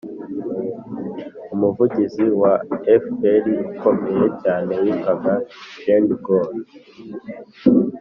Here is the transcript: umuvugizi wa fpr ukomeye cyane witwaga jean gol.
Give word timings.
umuvugizi 1.53 2.25
wa 2.41 2.53
fpr 3.03 3.45
ukomeye 3.71 4.27
cyane 4.43 4.71
witwaga 4.81 5.33
jean 5.83 6.05
gol. 6.25 6.51